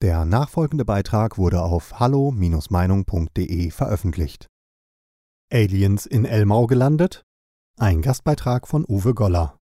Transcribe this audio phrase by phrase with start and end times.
[0.00, 4.46] Der nachfolgende Beitrag wurde auf hallo-meinung.de veröffentlicht.
[5.52, 7.24] Aliens in Elmau gelandet?
[7.80, 9.58] Ein Gastbeitrag von Uwe Goller.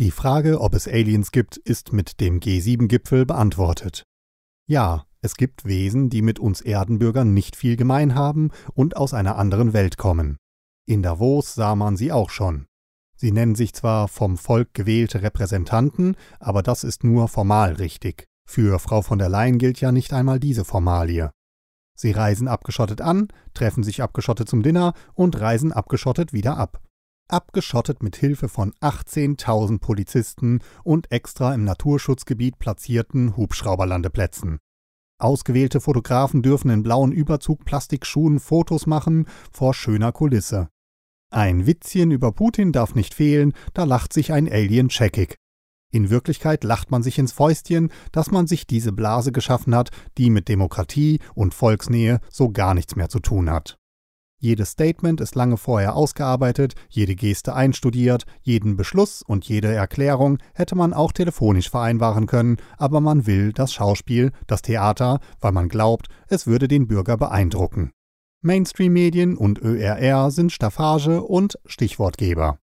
[0.00, 4.02] Die Frage, ob es Aliens gibt, ist mit dem G7-Gipfel beantwortet.
[4.66, 9.36] Ja, es gibt Wesen, die mit uns Erdenbürgern nicht viel gemein haben und aus einer
[9.36, 10.36] anderen Welt kommen.
[10.84, 12.66] In Davos sah man sie auch schon.
[13.16, 18.26] Sie nennen sich zwar vom Volk gewählte Repräsentanten, aber das ist nur formal richtig.
[18.46, 21.30] Für Frau von der Leyen gilt ja nicht einmal diese Formalie.
[21.96, 26.82] Sie reisen abgeschottet an, treffen sich abgeschottet zum Dinner und reisen abgeschottet wieder ab.
[27.28, 34.58] Abgeschottet mit Hilfe von 18.000 Polizisten und extra im Naturschutzgebiet platzierten Hubschrauberlandeplätzen.
[35.18, 40.68] Ausgewählte Fotografen dürfen in blauen Überzug-Plastikschuhen Fotos machen vor schöner Kulisse.
[41.30, 45.38] Ein Witzchen über Putin darf nicht fehlen, da lacht sich ein Alien checkig.
[45.94, 50.28] In Wirklichkeit lacht man sich ins Fäustchen, dass man sich diese Blase geschaffen hat, die
[50.28, 53.78] mit Demokratie und Volksnähe so gar nichts mehr zu tun hat.
[54.40, 60.74] Jedes Statement ist lange vorher ausgearbeitet, jede Geste einstudiert, jeden Beschluss und jede Erklärung hätte
[60.74, 66.08] man auch telefonisch vereinbaren können, aber man will das Schauspiel, das Theater, weil man glaubt,
[66.26, 67.92] es würde den Bürger beeindrucken.
[68.42, 72.58] Mainstream-Medien und ÖRR sind Staffage und Stichwortgeber.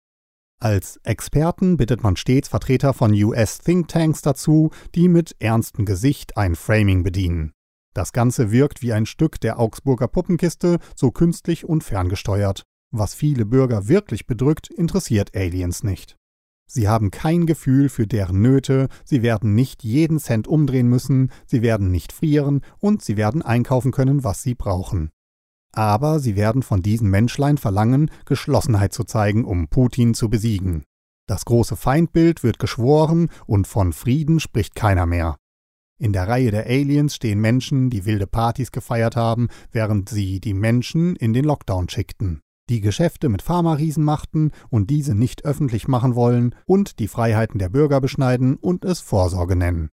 [0.60, 7.04] Als Experten bittet man stets Vertreter von US-Thinktanks dazu, die mit ernstem Gesicht ein Framing
[7.04, 7.54] bedienen.
[7.94, 12.64] Das Ganze wirkt wie ein Stück der Augsburger Puppenkiste, so künstlich und ferngesteuert.
[12.92, 16.16] Was viele Bürger wirklich bedrückt, interessiert Aliens nicht.
[16.66, 21.62] Sie haben kein Gefühl für deren Nöte, sie werden nicht jeden Cent umdrehen müssen, sie
[21.62, 25.12] werden nicht frieren und sie werden einkaufen können, was sie brauchen.
[25.78, 30.84] Aber sie werden von diesen Menschlein verlangen, Geschlossenheit zu zeigen, um Putin zu besiegen.
[31.28, 35.38] Das große Feindbild wird geschworen und von Frieden spricht keiner mehr.
[36.00, 40.56] In der Reihe der Aliens stehen Menschen, die wilde Partys gefeiert haben, während sie die
[40.56, 46.16] Menschen in den Lockdown schickten, die Geschäfte mit Pharma-Riesen machten und diese nicht öffentlich machen
[46.16, 49.90] wollen und die Freiheiten der Bürger beschneiden und es Vorsorge nennen.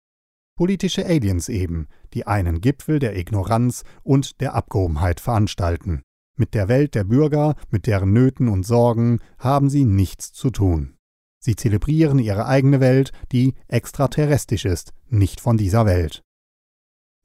[0.56, 6.04] Politische Aliens eben, die einen Gipfel der Ignoranz und der Abgehobenheit veranstalten.
[6.36, 10.96] Mit der Welt der Bürger, mit deren Nöten und Sorgen haben sie nichts zu tun.
[11.40, 16.22] Sie zelebrieren ihre eigene Welt, die extraterrestrisch ist, nicht von dieser Welt.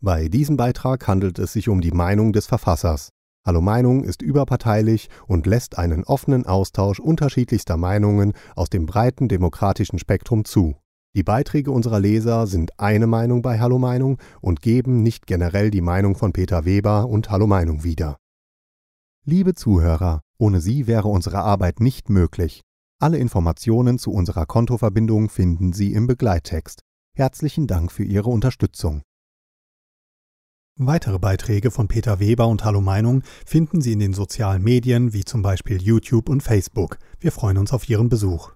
[0.01, 3.11] Bei diesem Beitrag handelt es sich um die Meinung des Verfassers.
[3.45, 9.99] Hallo Meinung ist überparteilich und lässt einen offenen Austausch unterschiedlichster Meinungen aus dem breiten demokratischen
[9.99, 10.77] Spektrum zu.
[11.19, 15.81] Die Beiträge unserer Leser sind eine Meinung bei Hallo Meinung und geben nicht generell die
[15.81, 18.19] Meinung von Peter Weber und Hallo Meinung wieder.
[19.25, 22.61] Liebe Zuhörer, ohne Sie wäre unsere Arbeit nicht möglich.
[23.01, 26.83] Alle Informationen zu unserer Kontoverbindung finden Sie im Begleittext.
[27.17, 29.03] Herzlichen Dank für Ihre Unterstützung.
[30.77, 35.25] Weitere Beiträge von Peter Weber und Hallo Meinung finden Sie in den sozialen Medien wie
[35.25, 36.97] zum Beispiel YouTube und Facebook.
[37.19, 38.53] Wir freuen uns auf Ihren Besuch.